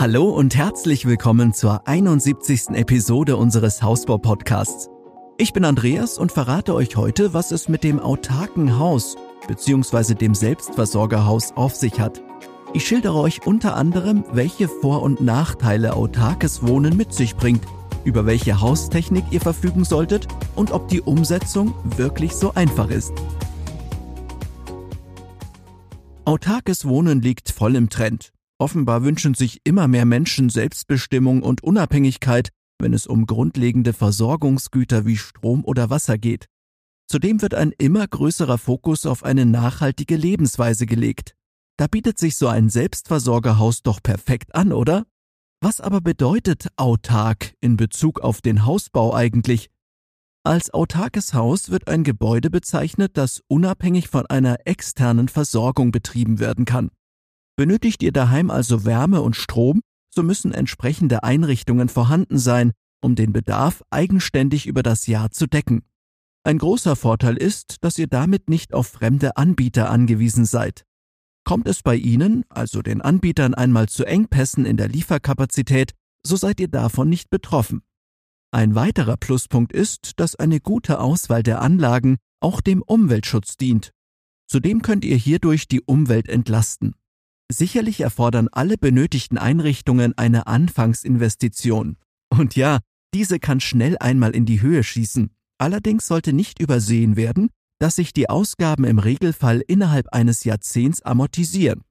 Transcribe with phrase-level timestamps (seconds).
[0.00, 2.68] Hallo und herzlich willkommen zur 71.
[2.74, 4.90] Episode unseres Hausbau-Podcasts.
[5.38, 9.16] Ich bin Andreas und verrate euch heute, was es mit dem autarken Haus
[9.48, 10.14] bzw.
[10.14, 12.22] dem Selbstversorgerhaus auf sich hat.
[12.74, 17.64] Ich schildere euch unter anderem, welche Vor- und Nachteile autarkes Wohnen mit sich bringt,
[18.04, 23.14] über welche Haustechnik ihr verfügen solltet und ob die Umsetzung wirklich so einfach ist.
[26.24, 28.30] Autarkes Wohnen liegt voll im Trend.
[28.60, 35.16] Offenbar wünschen sich immer mehr Menschen Selbstbestimmung und Unabhängigkeit, wenn es um grundlegende Versorgungsgüter wie
[35.16, 36.46] Strom oder Wasser geht.
[37.08, 41.34] Zudem wird ein immer größerer Fokus auf eine nachhaltige Lebensweise gelegt.
[41.78, 45.06] Da bietet sich so ein Selbstversorgerhaus doch perfekt an, oder?
[45.60, 49.70] Was aber bedeutet autark in Bezug auf den Hausbau eigentlich?
[50.44, 56.64] Als autarkes Haus wird ein Gebäude bezeichnet, das unabhängig von einer externen Versorgung betrieben werden
[56.64, 56.90] kann.
[57.58, 59.80] Benötigt ihr daheim also Wärme und Strom,
[60.14, 62.70] so müssen entsprechende Einrichtungen vorhanden sein,
[63.02, 65.82] um den Bedarf eigenständig über das Jahr zu decken.
[66.44, 70.84] Ein großer Vorteil ist, dass ihr damit nicht auf fremde Anbieter angewiesen seid.
[71.42, 76.60] Kommt es bei Ihnen, also den Anbietern, einmal zu Engpässen in der Lieferkapazität, so seid
[76.60, 77.82] ihr davon nicht betroffen.
[78.52, 83.90] Ein weiterer Pluspunkt ist, dass eine gute Auswahl der Anlagen auch dem Umweltschutz dient.
[84.46, 86.94] Zudem könnt ihr hierdurch die Umwelt entlasten.
[87.50, 91.96] Sicherlich erfordern alle benötigten Einrichtungen eine Anfangsinvestition.
[92.28, 92.80] Und ja,
[93.14, 95.30] diese kann schnell einmal in die Höhe schießen.
[95.58, 101.82] Allerdings sollte nicht übersehen werden, dass sich die Ausgaben im Regelfall innerhalb eines Jahrzehnts amortisieren.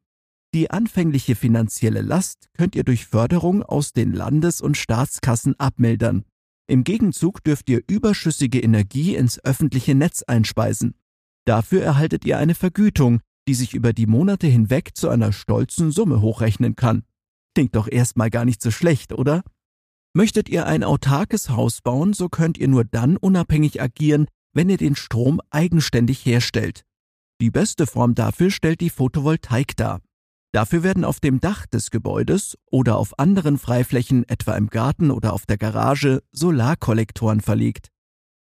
[0.53, 6.23] Die anfängliche finanzielle Last könnt ihr durch Förderung aus den Landes- und Staatskassen abmildern.
[6.67, 10.95] Im Gegenzug dürft ihr überschüssige Energie ins öffentliche Netz einspeisen.
[11.45, 16.21] Dafür erhaltet ihr eine Vergütung, die sich über die Monate hinweg zu einer stolzen Summe
[16.21, 17.03] hochrechnen kann.
[17.55, 19.43] Klingt doch erstmal gar nicht so schlecht, oder?
[20.13, 24.77] Möchtet ihr ein autarkes Haus bauen, so könnt ihr nur dann unabhängig agieren, wenn ihr
[24.77, 26.83] den Strom eigenständig herstellt.
[27.39, 30.01] Die beste Form dafür stellt die Photovoltaik dar.
[30.53, 35.33] Dafür werden auf dem Dach des Gebäudes oder auf anderen Freiflächen, etwa im Garten oder
[35.33, 37.89] auf der Garage, Solarkollektoren verlegt.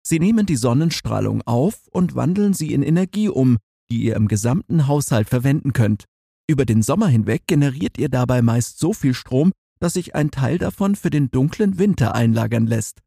[0.02, 3.58] Sie nehmen die Sonnenstrahlung auf und wandeln sie in Energie um,
[3.90, 6.04] die ihr im gesamten Haushalt verwenden könnt.
[6.48, 10.58] Über den Sommer hinweg generiert ihr dabei meist so viel Strom, dass sich ein Teil
[10.58, 13.00] davon für den dunklen Winter einlagern lässt.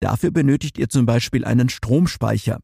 [0.00, 2.60] Dafür benötigt ihr zum Beispiel einen Stromspeicher.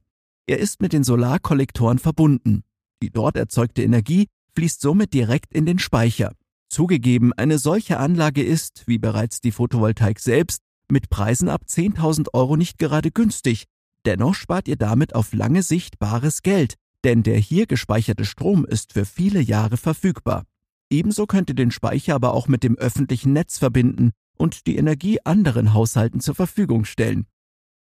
[0.46, 2.62] Er ist mit den Solarkollektoren verbunden.
[3.02, 6.32] Die dort erzeugte Energie fließt somit direkt in den Speicher.
[6.68, 12.56] Zugegeben, eine solche Anlage ist, wie bereits die Photovoltaik selbst, mit Preisen ab 10.000 Euro
[12.56, 13.64] nicht gerade günstig.
[14.04, 18.92] Dennoch spart ihr damit auf lange Sicht bares Geld, denn der hier gespeicherte Strom ist
[18.92, 20.44] für viele Jahre verfügbar.
[20.90, 25.18] Ebenso könnt ihr den Speicher aber auch mit dem öffentlichen Netz verbinden und die Energie
[25.24, 27.26] anderen Haushalten zur Verfügung stellen.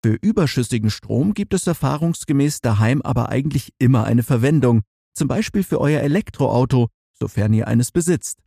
[0.04, 4.82] Für überschüssigen Strom gibt es erfahrungsgemäß daheim aber eigentlich immer eine Verwendung,
[5.14, 8.40] zum Beispiel für euer Elektroauto, sofern ihr eines besitzt.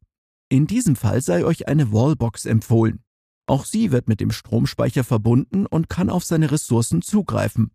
[0.48, 3.02] In diesem Fall sei euch eine Wallbox empfohlen.
[3.46, 7.72] Auch sie wird mit dem Stromspeicher verbunden und kann auf seine Ressourcen zugreifen.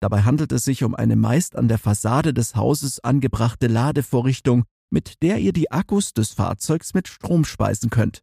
[0.00, 5.22] Dabei handelt es sich um eine meist an der Fassade des Hauses angebrachte Ladevorrichtung, mit
[5.22, 8.22] der ihr die Akkus des Fahrzeugs mit Strom speisen könnt.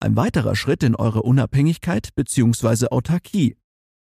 [0.00, 2.88] Ein weiterer Schritt in eure Unabhängigkeit bzw.
[2.88, 3.56] Autarkie.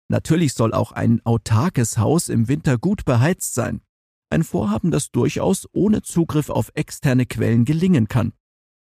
[0.08, 3.82] Natürlich soll auch ein autarkes Haus im Winter gut beheizt sein.
[4.30, 8.32] Ein Vorhaben, das durchaus ohne Zugriff auf externe Quellen gelingen kann.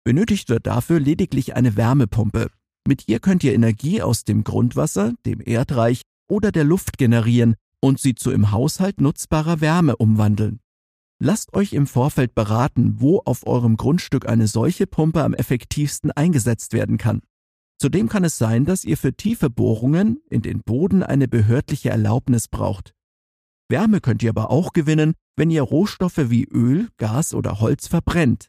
[0.05, 2.51] Benötigt wird dafür lediglich eine Wärmepumpe.
[2.89, 8.01] Mit ihr könnt ihr Energie aus dem Grundwasser, dem Erdreich oder der Luft generieren, und
[8.01, 10.61] sie zu im Haushalt nutzbarer Wärme umwandeln.
[11.19, 16.73] Lasst euch im Vorfeld beraten, wo auf eurem Grundstück eine solche Pumpe am effektivsten eingesetzt
[16.73, 17.23] werden kann.
[17.79, 22.49] Zudem kann es sein, dass ihr für tiefe Bohrungen in den Boden eine behördliche Erlaubnis
[22.49, 22.95] braucht.
[23.69, 28.49] Wärme könnt ihr aber auch gewinnen, wenn ihr Rohstoffe wie Öl, Gas oder Holz verbrennt.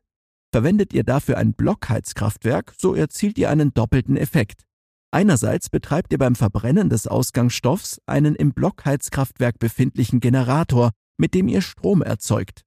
[0.52, 4.64] Verwendet ihr dafür ein Blockheizkraftwerk, so erzielt ihr einen doppelten Effekt.
[5.12, 11.62] Einerseits betreibt ihr beim Verbrennen des Ausgangsstoffs einen im Blockheizkraftwerk befindlichen Generator, mit dem ihr
[11.62, 12.64] Strom erzeugt.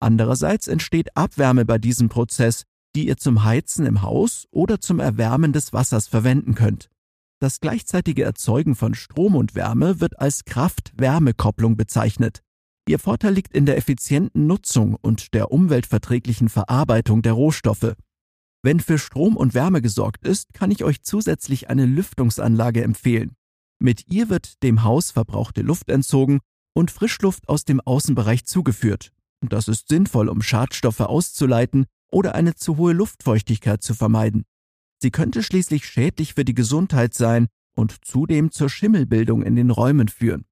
[0.00, 2.64] Andererseits entsteht Abwärme bei diesem Prozess,
[2.94, 6.88] die ihr zum Heizen im Haus oder zum Erwärmen des Wassers verwenden könnt.
[7.40, 12.42] Das gleichzeitige Erzeugen von Strom und Wärme wird als Kraft-Wärme-Kopplung bezeichnet.
[12.88, 17.94] Ihr Vorteil liegt in der effizienten Nutzung und der umweltverträglichen Verarbeitung der Rohstoffe.
[18.62, 23.36] Wenn für Strom und Wärme gesorgt ist, kann ich euch zusätzlich eine Lüftungsanlage empfehlen.
[23.80, 26.40] Mit ihr wird dem Haus verbrauchte Luft entzogen
[26.74, 29.12] und Frischluft aus dem Außenbereich zugeführt.
[29.40, 34.44] Das ist sinnvoll, um Schadstoffe auszuleiten oder eine zu hohe Luftfeuchtigkeit zu vermeiden.
[35.00, 37.46] Sie könnte schließlich schädlich für die Gesundheit sein
[37.76, 40.44] und zudem zur Schimmelbildung in den Räumen führen.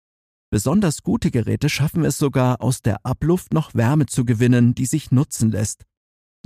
[0.50, 5.10] Besonders gute Geräte schaffen es sogar, aus der Abluft noch Wärme zu gewinnen, die sich
[5.10, 5.84] nutzen lässt.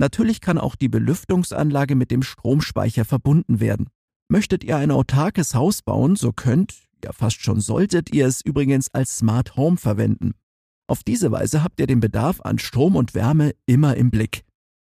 [0.01, 3.87] Natürlich kann auch die Belüftungsanlage mit dem Stromspeicher verbunden werden.
[4.29, 8.87] Möchtet ihr ein autarkes Haus bauen, so könnt, ja fast schon solltet ihr es übrigens
[8.93, 10.31] als Smart Home verwenden.
[10.87, 14.41] Auf diese Weise habt ihr den Bedarf an Strom und Wärme immer im Blick.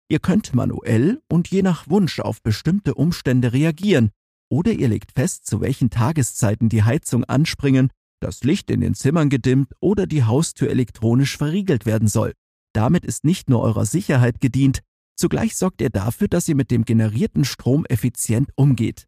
[0.09, 4.11] Ihr könnt manuell und je nach Wunsch auf bestimmte Umstände reagieren,
[4.49, 7.89] oder ihr legt fest, zu welchen Tageszeiten die Heizung anspringen,
[8.19, 12.33] das Licht in den Zimmern gedimmt oder die Haustür elektronisch verriegelt werden soll.
[12.73, 14.81] Damit ist nicht nur eurer Sicherheit gedient,
[15.15, 19.07] zugleich sorgt ihr dafür, dass ihr mit dem generierten Strom effizient umgeht.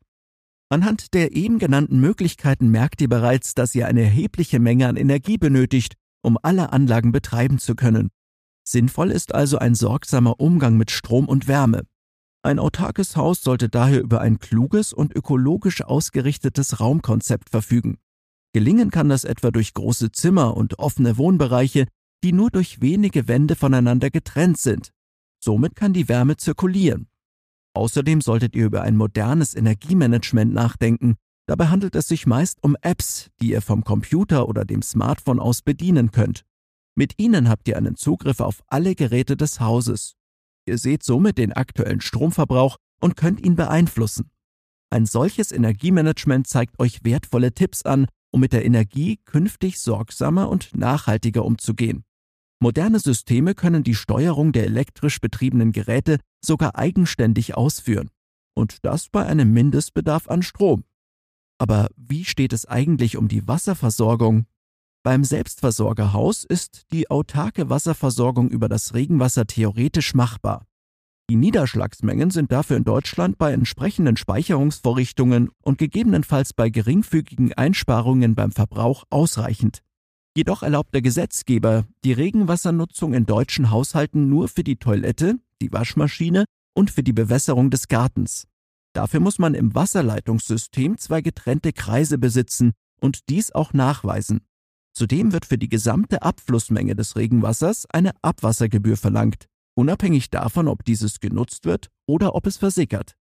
[0.69, 5.37] Anhand der eben genannten Möglichkeiten merkt ihr bereits, dass ihr eine erhebliche Menge an Energie
[5.37, 8.09] benötigt, um alle Anlagen betreiben zu können.
[8.67, 11.83] Sinnvoll ist also ein sorgsamer Umgang mit Strom und Wärme.
[12.43, 17.97] Ein autarkes Haus sollte daher über ein kluges und ökologisch ausgerichtetes Raumkonzept verfügen.
[18.53, 21.87] Gelingen kann das etwa durch große Zimmer und offene Wohnbereiche,
[22.23, 24.91] die nur durch wenige Wände voneinander getrennt sind.
[25.39, 27.07] Somit kann die Wärme zirkulieren.
[27.73, 31.15] Außerdem solltet ihr über ein modernes Energiemanagement nachdenken.
[31.45, 35.61] Dabei handelt es sich meist um Apps, die ihr vom Computer oder dem Smartphone aus
[35.61, 36.43] bedienen könnt.
[36.95, 40.15] Mit ihnen habt ihr einen Zugriff auf alle Geräte des Hauses.
[40.65, 44.31] Ihr seht somit den aktuellen Stromverbrauch und könnt ihn beeinflussen.
[44.89, 50.75] Ein solches Energiemanagement zeigt euch wertvolle Tipps an, um mit der Energie künftig sorgsamer und
[50.75, 52.03] nachhaltiger umzugehen.
[52.59, 58.09] Moderne Systeme können die Steuerung der elektrisch betriebenen Geräte sogar eigenständig ausführen.
[58.55, 60.83] Und das bei einem Mindestbedarf an Strom.
[61.59, 64.47] Aber wie steht es eigentlich um die Wasserversorgung?
[65.03, 70.65] Beim Selbstversorgerhaus ist die autarke Wasserversorgung über das Regenwasser theoretisch machbar.
[71.29, 78.51] Die Niederschlagsmengen sind dafür in Deutschland bei entsprechenden Speicherungsvorrichtungen und gegebenenfalls bei geringfügigen Einsparungen beim
[78.51, 79.83] Verbrauch ausreichend.
[80.37, 86.45] Jedoch erlaubt der Gesetzgeber die Regenwassernutzung in deutschen Haushalten nur für die Toilette, die Waschmaschine
[86.75, 88.45] und für die Bewässerung des Gartens.
[88.93, 94.41] Dafür muss man im Wasserleitungssystem zwei getrennte Kreise besitzen und dies auch nachweisen.
[94.93, 101.19] Zudem wird für die gesamte Abflussmenge des Regenwassers eine Abwassergebühr verlangt, unabhängig davon, ob dieses
[101.19, 103.15] genutzt wird oder ob es versickert.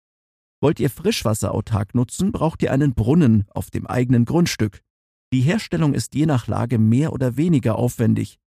[0.63, 4.81] Wollt ihr Frischwasser autark nutzen, braucht ihr einen Brunnen auf dem eigenen Grundstück.
[5.33, 8.39] Die Herstellung ist je nach Lage mehr oder weniger aufwendig.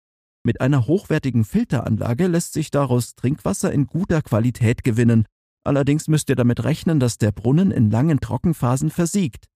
[0.43, 5.25] Mit einer hochwertigen Filteranlage lässt sich daraus Trinkwasser in guter Qualität gewinnen.
[5.63, 9.47] Allerdings müsst ihr damit rechnen, dass der Brunnen in langen Trockenphasen versiegt.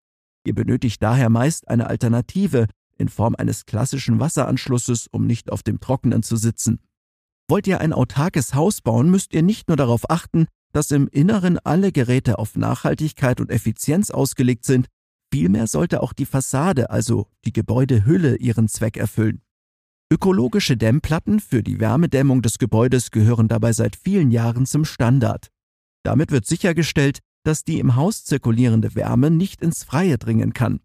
[0.47, 2.67] Ihr benötigt daher meist eine Alternative,
[2.97, 6.81] in Form eines klassischen Wasseranschlusses, um nicht auf dem Trockenen zu sitzen.
[7.47, 11.59] Wollt ihr ein autarkes Haus bauen, müsst ihr nicht nur darauf achten, dass im Inneren
[11.59, 14.87] alle Geräte auf Nachhaltigkeit und Effizienz ausgelegt sind,
[15.33, 19.43] vielmehr sollte auch die Fassade, also die Gebäudehülle, ihren Zweck erfüllen.
[20.11, 25.51] Ökologische Dämmplatten für die Wärmedämmung des Gebäudes gehören dabei seit vielen Jahren zum Standard.
[26.03, 30.81] Damit wird sichergestellt, dass die im Haus zirkulierende Wärme nicht ins Freie dringen kann.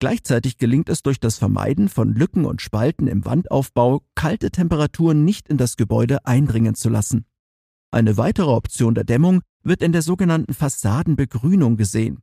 [0.00, 5.48] Gleichzeitig gelingt es durch das Vermeiden von Lücken und Spalten im Wandaufbau, kalte Temperaturen nicht
[5.48, 7.26] in das Gebäude eindringen zu lassen.
[7.92, 12.18] Eine weitere Option der Dämmung wird in der sogenannten Fassadenbegrünung gesehen.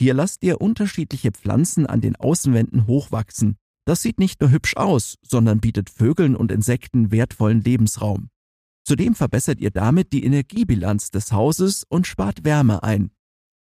[0.00, 3.56] Hier lasst ihr unterschiedliche Pflanzen an den Außenwänden hochwachsen.
[3.84, 8.30] Das sieht nicht nur hübsch aus, sondern bietet Vögeln und Insekten wertvollen Lebensraum.
[8.82, 13.10] Zudem verbessert ihr damit die Energiebilanz des Hauses und spart Wärme ein.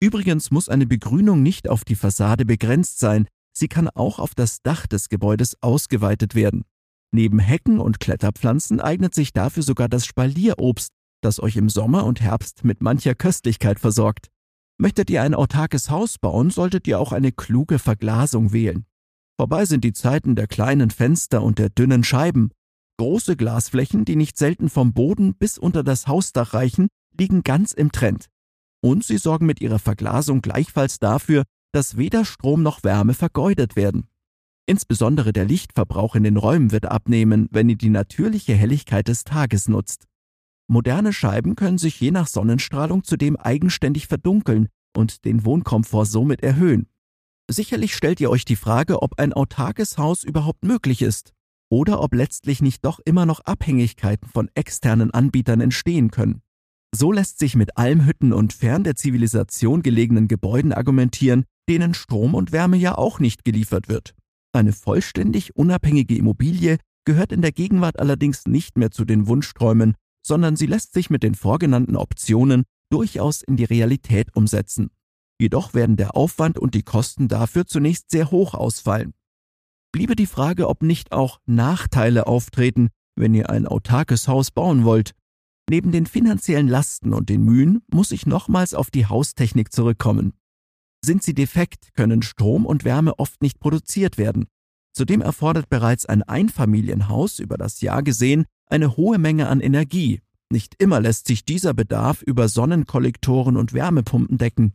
[0.01, 4.61] Übrigens muss eine Begrünung nicht auf die Fassade begrenzt sein, Sie kann auch auf das
[4.61, 6.65] Dach des Gebäudes ausgeweitet werden.
[7.13, 12.19] Neben Hecken und Kletterpflanzen eignet sich dafür sogar das Spalierobst, das euch im Sommer und
[12.19, 14.29] Herbst mit mancher Köstlichkeit versorgt.
[14.77, 18.85] Möchtet ihr ein autarkes Haus bauen, solltet ihr auch eine kluge Verglasung wählen.
[19.37, 22.51] Vorbei sind die Zeiten der kleinen Fenster und der dünnen Scheiben.
[22.97, 27.91] Große Glasflächen, die nicht selten vom Boden bis unter das Hausdach reichen, liegen ganz im
[27.91, 28.27] Trend.
[28.81, 34.07] Und sie sorgen mit ihrer Verglasung gleichfalls dafür, dass weder Strom noch Wärme vergeudet werden.
[34.65, 39.67] Insbesondere der Lichtverbrauch in den Räumen wird abnehmen, wenn ihr die natürliche Helligkeit des Tages
[39.67, 40.05] nutzt.
[40.67, 46.87] Moderne Scheiben können sich je nach Sonnenstrahlung zudem eigenständig verdunkeln und den Wohnkomfort somit erhöhen.
[47.49, 51.33] Sicherlich stellt ihr euch die Frage, ob ein autarkes Haus überhaupt möglich ist
[51.69, 56.41] oder ob letztlich nicht doch immer noch Abhängigkeiten von externen Anbietern entstehen können.
[56.95, 62.51] So lässt sich mit Almhütten und fern der Zivilisation gelegenen Gebäuden argumentieren, denen Strom und
[62.51, 64.15] Wärme ja auch nicht geliefert wird.
[64.53, 69.95] Eine vollständig unabhängige Immobilie gehört in der Gegenwart allerdings nicht mehr zu den Wunschträumen,
[70.25, 74.89] sondern sie lässt sich mit den vorgenannten Optionen durchaus in die Realität umsetzen.
[75.39, 79.13] Jedoch werden der Aufwand und die Kosten dafür zunächst sehr hoch ausfallen.
[79.91, 85.11] Bliebe die Frage, ob nicht auch Nachteile auftreten, wenn ihr ein autarkes Haus bauen wollt.
[85.69, 90.33] Neben den finanziellen Lasten und den Mühen muss ich nochmals auf die Haustechnik zurückkommen.
[91.03, 94.47] Sind sie defekt, können Strom und Wärme oft nicht produziert werden.
[94.91, 100.21] Zudem erfordert bereits ein Einfamilienhaus über das Jahr gesehen eine hohe Menge an Energie.
[100.51, 104.73] Nicht immer lässt sich dieser Bedarf über Sonnenkollektoren und Wärmepumpen decken.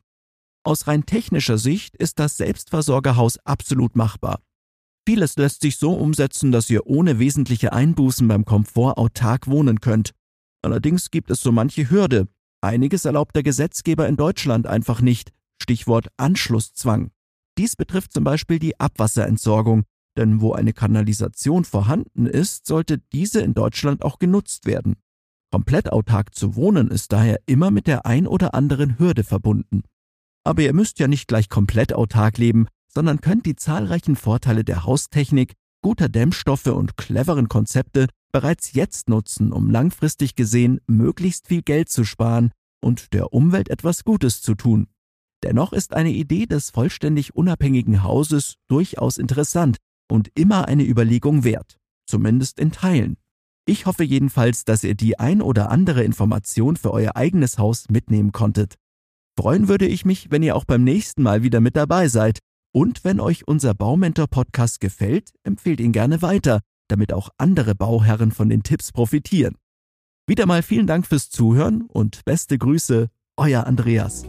[0.63, 4.41] Aus rein technischer Sicht ist das Selbstversorgerhaus absolut machbar.
[5.07, 10.13] Vieles lässt sich so umsetzen, dass ihr ohne wesentliche Einbußen beim Komfort autark wohnen könnt.
[10.63, 12.29] Allerdings gibt es so manche Hürde.
[12.61, 15.33] Einiges erlaubt der Gesetzgeber in Deutschland einfach nicht.
[15.63, 17.11] Stichwort Anschlusszwang.
[17.57, 19.85] Dies betrifft zum Beispiel die Abwasserentsorgung,
[20.17, 24.97] denn wo eine Kanalisation vorhanden ist, sollte diese in Deutschland auch genutzt werden.
[25.53, 29.83] Komplett autark zu wohnen ist daher immer mit der ein oder anderen Hürde verbunden.
[30.45, 34.85] Aber ihr müsst ja nicht gleich komplett autark leben, sondern könnt die zahlreichen Vorteile der
[34.85, 41.89] Haustechnik, guter Dämmstoffe und cleveren Konzepte bereits jetzt nutzen, um langfristig gesehen möglichst viel Geld
[41.89, 44.87] zu sparen und der Umwelt etwas Gutes zu tun.
[45.43, 49.79] Dennoch ist eine Idee des vollständig unabhängigen Hauses durchaus interessant
[50.11, 53.17] und immer eine Überlegung wert, zumindest in Teilen.
[53.67, 58.33] Ich hoffe jedenfalls, dass ihr die ein oder andere Information für euer eigenes Haus mitnehmen
[58.33, 58.75] konntet.
[59.39, 62.41] Freuen würde ich mich, wenn ihr auch beim nächsten Mal wieder mit dabei seid.
[62.73, 68.49] Und wenn euch unser Baumentor-Podcast gefällt, empfehlt ihn gerne weiter, damit auch andere Bauherren von
[68.49, 69.57] den Tipps profitieren.
[70.27, 74.25] Wieder mal vielen Dank fürs Zuhören und beste Grüße, euer Andreas.